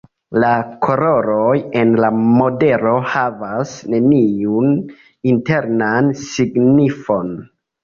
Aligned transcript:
La 0.43 0.47
koloroj 0.85 1.51
en 1.81 1.91
la 2.05 2.09
modelo 2.37 2.95
havas 3.13 3.75
neniun 3.95 4.75
internan 5.35 6.13
signifon. 6.27 7.33